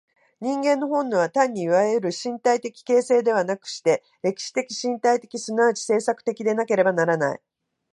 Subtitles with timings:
[0.39, 7.41] 人間の本能は単にいわゆる身体的形成ではなくして、歴史的身体的即ち制作的でなければならない。